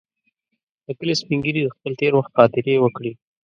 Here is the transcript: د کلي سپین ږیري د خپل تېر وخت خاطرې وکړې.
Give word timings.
د 0.85 0.87
کلي 0.99 1.13
سپین 1.21 1.39
ږیري 1.45 1.61
د 1.63 1.69
خپل 1.75 1.91
تېر 1.99 2.11
وخت 2.15 2.31
خاطرې 2.35 2.75
وکړې. 2.79 3.11